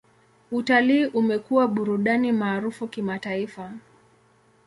[0.51, 3.71] Utalii umekuwa burudani maarufu kimataifa.